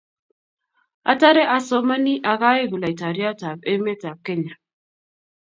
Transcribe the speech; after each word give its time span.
Atare 1.13 1.43
asomani 1.57 2.13
akaeku 2.31 2.77
laitoriat 2.85 3.39
ab 3.51 3.59
emet 3.73 4.01
ab 4.11 4.17
Kenya 4.25 4.53